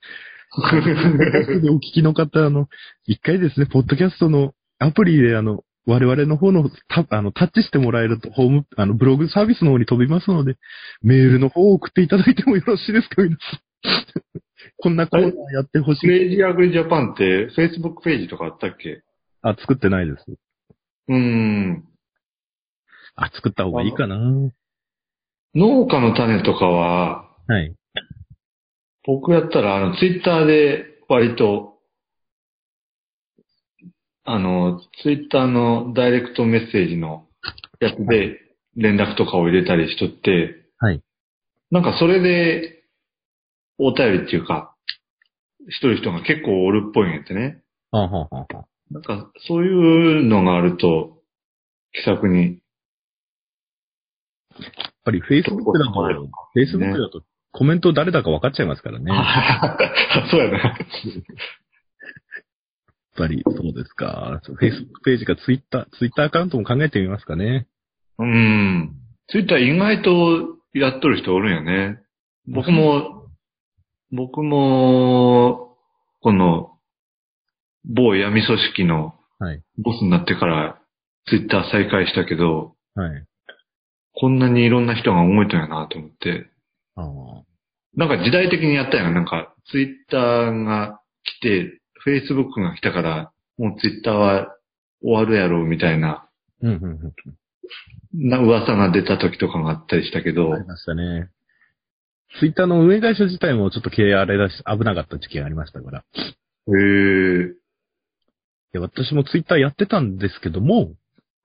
[1.63, 2.69] でお聞きの方、あの、
[3.07, 10.57] 一回ですね、ポッドキャストのアプリで、あの、我々の方のタあのタッチしてもらえると、ホーム、あの、ブログサービスの方に飛びますので、
[11.03, 13.61] メールの方を送っていただいてもよろしいですか、皆さん。
[14.79, 16.11] こんなコーナーやってほしクい。
[16.11, 19.03] レイジーアグリジャパンって Facebook ページとかあったっけ？
[19.43, 20.25] あ、作ってないです。
[21.09, 21.85] うん。
[23.17, 24.17] あ、作った方がいいかな。
[25.55, 27.75] 農家の種とかは、はい。
[29.07, 31.75] 僕やったら、あの、ツイッターで割と、
[34.25, 37.27] あの、ツイッターのダイレクトメッセージの
[37.81, 38.41] やつで
[38.77, 41.03] 連絡とかを入れたりしとって、はい。
[41.71, 42.83] なんかそれで、
[43.79, 44.75] お便りっていうか、
[45.69, 47.63] しとる人が結構おるっぽいんやってね。
[47.91, 51.19] はあ、はあはあはあ、なんか、そういうのがあると、
[51.93, 52.61] 気さくに。
[54.59, 57.23] やっぱり Facebook だと、Facebook だと
[57.57, 59.13] コメント誰だか分かっちゃいますからね。
[59.15, 59.21] や
[60.27, 60.77] っそうやな。
[63.17, 64.41] ぱり、そうですか。
[64.61, 67.69] Facebook ページか Twitter、Twitter アカウントも考えてみますかね。
[68.19, 68.97] うん。
[69.29, 72.01] ツイッター意外とやっとる人おるんよね。
[72.49, 73.29] 僕も、
[74.11, 75.77] 僕も、
[76.21, 76.73] この、
[77.85, 79.63] 某闇組織のはい。
[79.79, 80.79] ボスになってから
[81.27, 83.25] ツイッター再開したけど、はい。
[84.13, 86.47] こんなにいろんな人が動いたんやなと思って。
[86.97, 87.43] ああ。
[87.97, 94.57] なんか時代的にやったんやなんかツイッターが来て、Facebook が来たから、もうツイッターは
[95.01, 96.29] 終わるやろうみたいな、
[96.63, 98.29] うん、うん、うん。
[98.31, 101.31] な噂が出た時とかがあったりしたけどあ、りましたね。
[102.41, 105.99] ツイッターの運営会社自体もちょっと経営あれだし、危なかった時期がありましたから。
[105.99, 106.03] へ
[106.71, 107.55] え、
[108.73, 110.93] で私もツイッターやってたんですけども、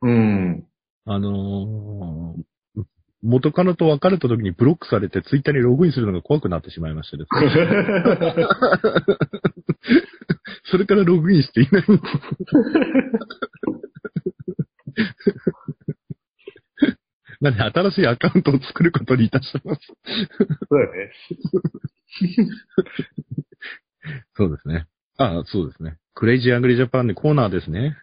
[0.02, 0.66] うん。
[1.06, 2.49] あのー
[3.22, 7.52] 元カノと別れた時にブロックされてツイッターにログインするのが怖くなってしまいましてですね。
[10.72, 11.84] それからログインしていない。
[17.42, 19.82] なんで新しいアカウントを作ることにいたします。
[20.70, 21.12] そうだね。
[24.36, 24.88] そうですね。
[25.18, 25.98] あそうですね。
[26.16, 27.98] クレイジーアグリジャパンでコーナーですね。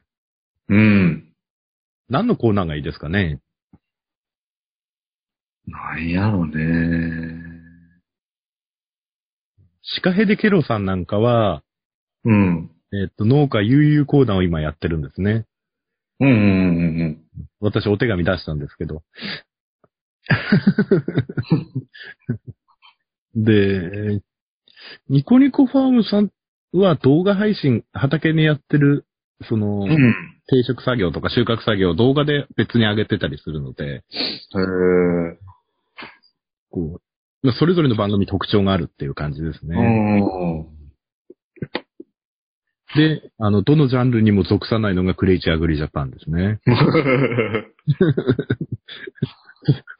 [0.68, 1.32] うん。
[2.08, 3.40] 何のコーナーがいいですかね？
[5.66, 7.42] なんやろね。
[9.82, 11.62] シカヘデケロさんなんかは、
[12.24, 12.70] うん。
[12.92, 15.46] えっ、と、農家悠々コーナーを今やってるんですね。
[16.20, 16.40] うんうんうん
[17.00, 17.18] うん。
[17.60, 19.02] 私お手紙出したんですけど。
[23.34, 24.22] で、
[25.08, 26.30] ニコニコファームさん
[26.72, 29.04] は動画配信、畑にやってる、
[29.48, 30.14] その、うん。
[30.48, 34.04] 定食作業とか収穫作業を動画で別に上げてたりするので。
[36.70, 39.76] こう、まあそれぞれの番組に特徴があるっていう感じですうね。
[39.76, 40.76] ん。
[42.96, 46.60] で、あの、どのジャンルにも属さないのがクレイチアグリジャパンですね。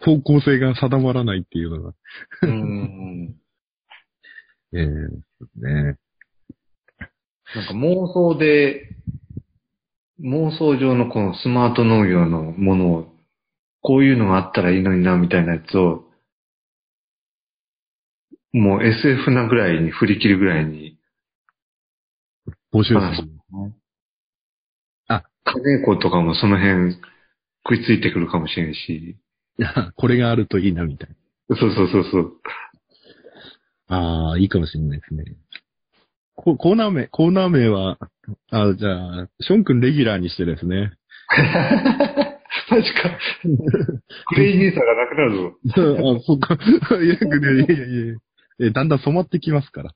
[0.01, 1.93] 方向性が定まらないっていうのが。
[2.43, 3.35] うん。
[4.73, 5.99] ええね。
[7.55, 8.97] なんか妄想で、
[10.21, 13.13] 妄想上のこのスマート農業のものを、
[13.83, 16.06] こういうのがあったらいいのにな、みたいなやつを、
[18.53, 20.99] もう SF なぐらいに振り切るぐらいに、
[22.73, 23.29] 募集す話る。
[25.09, 26.95] あ、金子とかもその辺
[27.65, 29.17] 食いついてくるかもしれんし、
[29.59, 31.09] いや、これがあるといいな、みたい
[31.49, 32.33] そうそうそうそう。
[33.89, 33.97] な。
[33.97, 35.25] ああ、いいかもしれないですね。
[36.35, 37.99] ココーナー名、コーナー名は、
[38.51, 40.93] あじゃあ、ション君レギュラーにしてですね。
[42.71, 43.11] マジか。
[44.27, 45.57] クレイジーさがなくなるぞ。
[46.19, 46.55] あ、そっか。
[46.97, 48.15] いやいやいやいや
[48.61, 49.93] えだんだん染まってきますから。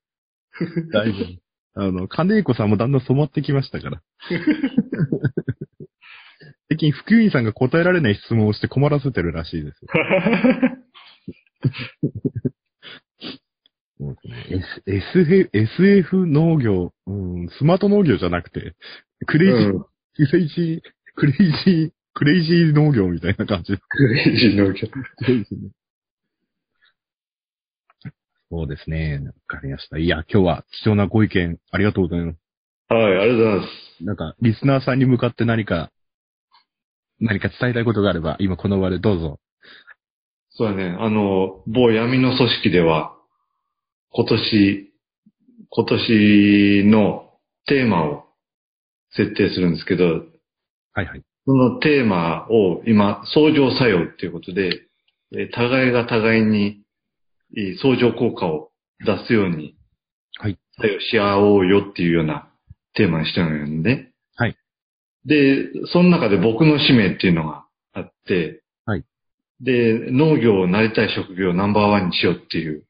[0.93, 1.41] だいぶ。
[1.75, 4.03] あの、金子さんもだんだん染まってきましたから。
[6.69, 9.81] 最近、福井さんが答えられない質問をして困らせてるらしいです。
[13.99, 14.31] そうで
[14.63, 14.95] すね。
[14.99, 18.75] S、SF、農業、うん、スマート農業じゃなくて、
[19.27, 20.81] クレイジー、うんクレイジー、
[21.15, 23.77] クレイジー、クレイジー農業みたいな感じ。
[23.77, 24.89] クレイジー農業。
[28.51, 29.21] そうですね。
[29.25, 29.99] わかりました。
[29.99, 32.39] いや、今日は貴重なご意見ありがとうございます。
[32.89, 34.05] はい、ありがとうございます。
[34.05, 35.93] なんか、リスナーさんに向かって何か、
[37.21, 39.39] 何か伝えたいことがあれば、今この場でどうぞ。
[40.51, 40.97] そうだね。
[40.99, 43.15] あの、某闇の組織では、
[44.13, 44.93] 今年、
[45.69, 47.31] 今年の
[47.67, 48.25] テーマを
[49.15, 50.25] 設定するんですけど、
[50.93, 51.23] はいはい。
[51.47, 54.83] そのテーマを今、相乗作用っていうことで、
[55.33, 56.83] えー互いが互いに
[57.57, 58.71] えー相乗効果を
[59.05, 59.77] 出すように、
[60.39, 60.59] はい。
[60.77, 62.49] 作用し合おうよっていうような
[62.95, 64.57] テーマにしてるんで、はい。
[65.27, 69.05] で、その中で僕の使命っていうのがあって、はい。
[69.61, 72.85] で、農業をなりたい職業をナンバーワンにしようっていう、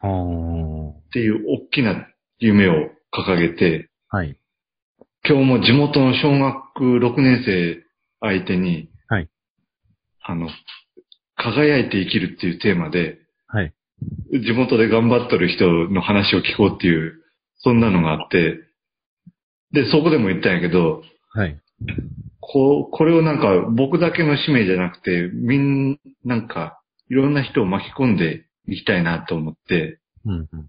[0.00, 0.90] あー。
[0.90, 2.06] っていう大きな
[2.38, 2.72] 夢を
[3.12, 4.36] 掲げて、はい。
[5.26, 7.82] 今日も地元の小学6年生
[8.20, 9.28] 相手に、はい。
[10.22, 10.48] あの、
[11.36, 13.18] 輝いて生きるっていうテーマで、はい。
[14.32, 17.14] 地元で頑張っとる人の話を聞こうっていう、
[17.58, 18.58] そんなのがあって、
[19.72, 21.58] で、そこでも言ったんやけど、はい。
[22.40, 30.68] こう、これをなんか僕だけの使命じゃなくて、みん、なんか、いろんな人を巻き込んでいきたいなと思って、うんうん。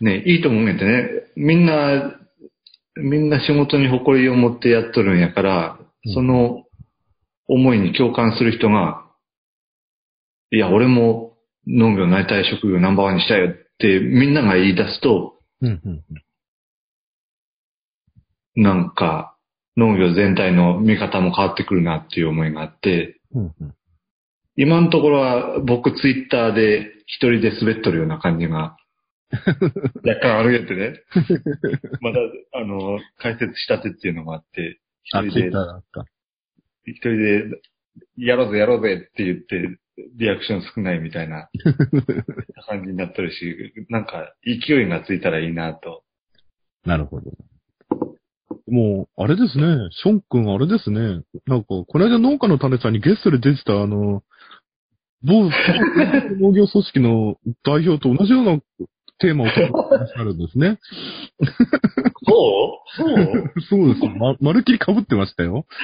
[0.00, 1.08] ね、いいと思うんやってね。
[1.36, 2.18] みんな、
[2.96, 6.64] みんな仕事に誇りを持ってやっとるんやから、うんその
[7.46, 9.01] 思いに共感する人が、
[10.52, 11.36] いや、俺も
[11.66, 16.02] 農業になりたい職業ナンバーワンにしたいよってみんなが言い出すと、うんうん
[18.54, 19.34] なんか
[19.78, 23.42] 農業全体の見方も変わってくるなっていう思いがあって、うん。
[23.42, 23.74] うんうん。
[24.56, 28.76] 今のところは僕ツイッターで一人で滑っとるような感じが
[30.04, 31.00] 若干あるやってね。
[32.02, 32.18] まだ、
[32.52, 35.50] あの、解説したてっていうのもあって、一あ、人で。
[36.84, 37.44] 一人で、
[38.18, 39.78] やろうぜやろうぜって言って、
[40.16, 41.48] リアクション少ないみたいな
[42.68, 46.02] 感じになってるし、なんか勢いがついたらいいなと。
[46.84, 47.30] なるほど。
[48.68, 49.64] もう、あれですね。
[49.90, 51.22] ション君あれですね。
[51.46, 54.22] なんか、この間農家の種さんにゲストで出てたあの、
[55.22, 55.50] 某
[56.40, 58.58] 農業組織の代表と同じような
[59.18, 59.72] テーマを取って
[60.18, 60.78] らるんですね。
[62.26, 62.98] そう？
[62.98, 63.52] そう？
[63.68, 64.00] そうです。
[64.18, 65.66] ま、まるっきり被ってましたよ。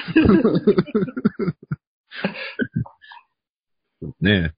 [4.21, 4.53] ね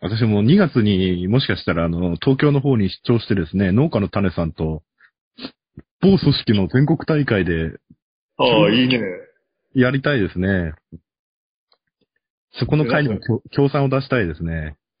[0.00, 4.82] 私も2月にもしかしたらあの、東京の方に出張してですね、農家の種さんと、
[6.02, 7.78] 某組織の全国大会で
[8.36, 9.00] ああ、いいね。
[9.74, 10.74] やりたいですね。
[12.58, 14.76] そこの会にも協協賛を出したいですね。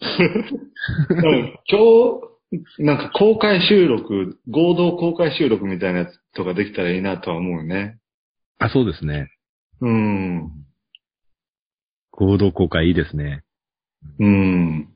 [1.68, 7.98] 今日、なんか公開収録、合同公開収録みたいなやつとかできたらいいなとは思うよね。
[8.58, 9.30] あ、そうですね。
[9.80, 10.50] うん。
[12.10, 13.43] 合同公開いいですね。
[14.18, 14.88] うん。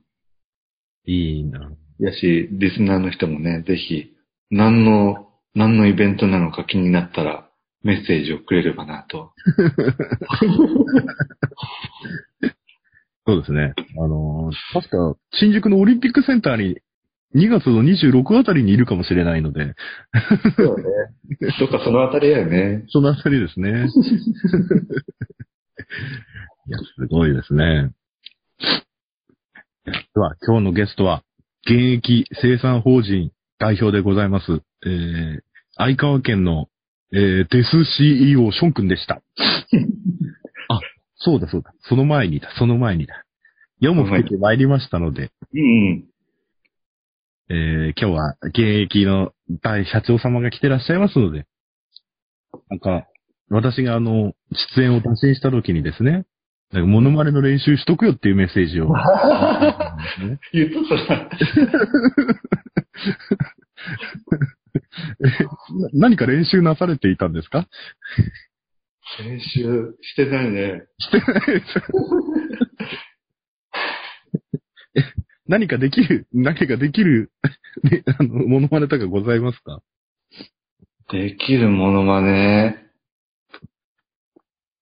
[1.06, 1.72] いいな。
[1.98, 4.12] やし、リスナーの人もね、ぜひ、
[4.50, 7.48] 何の、何のイベントなのか気になったら、
[7.82, 9.32] メッセージをくれればなと。
[13.26, 13.74] そうですね。
[13.98, 16.78] あのー確か、新宿のオリンピックセンターに、
[17.34, 19.74] 2月の26あたりにいるかもしれないので、
[20.56, 20.84] そうね。
[21.60, 22.84] どっかそのあたりやよね。
[22.88, 23.68] そのあたりですね。
[26.68, 27.92] いや、すごいですね。
[29.90, 31.22] では、今日のゲストは、
[31.64, 35.40] 現役生産法人代表でございます、えー、
[35.76, 36.68] 相川県の、
[37.12, 39.22] えー、デス CEO ション君でした。
[40.68, 40.80] あ、
[41.16, 41.72] そうだそうだ。
[41.80, 43.24] その前にだ、その前にだ。
[43.80, 46.04] 夜も更けて参りましたので、うん。
[47.50, 49.32] えー今日は現役の
[49.62, 51.46] 大社長様が来てらっしゃいますので、
[52.68, 53.06] なんか、
[53.50, 54.34] 私があの、
[54.76, 56.26] 出演を打診した時にですね、
[56.72, 58.88] なんかモノマネの練習しとくよっていうメッセージを。
[58.88, 58.94] ね
[60.52, 61.28] 言っとった
[65.94, 67.66] 何か練習なされていたんですか？
[69.20, 70.82] 練習してないね。
[70.98, 71.66] してないです。
[74.96, 75.00] え
[75.48, 77.30] 何かできる、何かできる、
[77.84, 79.80] ね、あの、モノマネとかございますか？
[81.10, 82.84] できるものまね。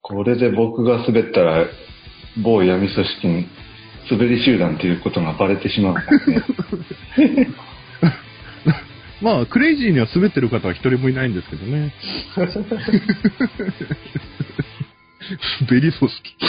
[0.08, 1.66] これで僕が滑ったら、
[2.40, 3.48] 某闇組織に
[4.08, 5.96] 滑り集団っていうことがバレてしまう。
[9.20, 11.92] まあ、クレイジーには滑ってる方は一人もいないんですけどね。
[15.68, 16.36] 滑り組織。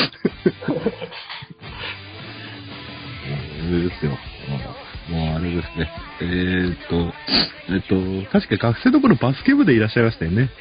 [3.66, 4.16] あれですよ。
[5.10, 5.90] もうあれですね。
[6.22, 7.12] えーっと、
[7.74, 7.96] えっと、
[8.32, 10.52] 確か学生の頃バスケ部でいらっしゃいましたよね。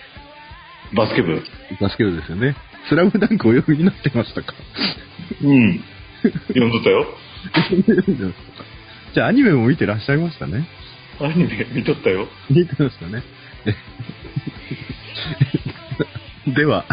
[0.94, 1.44] バスケ部。
[1.78, 2.56] バスケ部ですよね。
[2.88, 4.54] スラムダンクお読みになってましたか？
[5.42, 5.80] うん。
[6.48, 7.06] 読んどったよ。
[9.14, 10.66] じゃあアニメも見てらっしゃいましたね。
[11.20, 12.28] アニメ見とったよ。
[12.50, 13.22] 見てましたね。
[16.54, 16.84] では、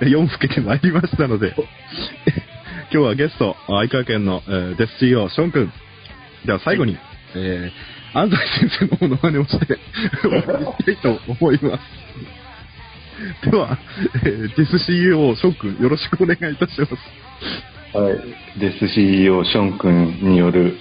[0.00, 1.54] 4更けてまいりましたので、
[2.92, 5.72] 今日はゲスト、相川県の、えーデス CEO、ション君。
[6.44, 6.96] では最後に、
[7.34, 8.36] えー、安西
[8.68, 9.78] 先生のモノマネをして、
[10.22, 11.80] 終わりにしたいと思います。
[13.50, 13.78] では、
[14.24, 16.94] えーデス CEO、ション君、よろしくお願いいたします。
[17.96, 18.60] はい。
[18.60, 20.76] デス CEO ション君による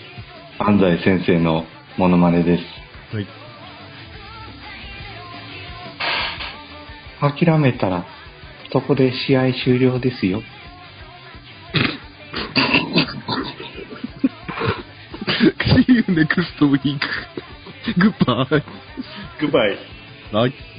[0.60, 1.66] 安西先生の
[1.98, 2.64] モノマネです。
[3.16, 3.28] はい。
[7.44, 8.06] 諦めたら、
[8.72, 10.44] そこで試合終了ですよ。
[15.76, 17.00] See you next week.
[17.98, 18.64] Goodbye.
[19.40, 19.78] グッバイ。
[20.34, 20.77] はい。